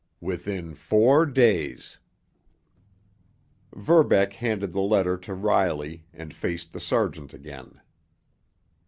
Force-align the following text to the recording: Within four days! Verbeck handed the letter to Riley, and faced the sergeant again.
Within 0.19 0.73
four 0.73 1.27
days! 1.27 1.99
Verbeck 3.75 4.33
handed 4.33 4.73
the 4.73 4.81
letter 4.81 5.15
to 5.17 5.35
Riley, 5.35 6.07
and 6.11 6.33
faced 6.33 6.73
the 6.73 6.79
sergeant 6.81 7.35
again. 7.35 7.79